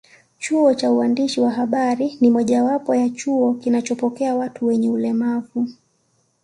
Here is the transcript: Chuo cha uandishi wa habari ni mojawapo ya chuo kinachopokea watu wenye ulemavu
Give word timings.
Chuo 0.39 0.73
cha 0.73 0.91
uandishi 0.91 1.41
wa 1.41 1.51
habari 1.51 2.17
ni 2.21 2.29
mojawapo 2.29 2.95
ya 2.95 3.09
chuo 3.09 3.53
kinachopokea 3.53 4.35
watu 4.35 4.65
wenye 4.65 4.89
ulemavu 4.89 5.67